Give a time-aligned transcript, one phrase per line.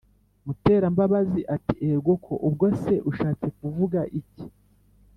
[0.45, 4.45] Muterambabazi ati"egoko ubwose ushatse kuvuga iki?"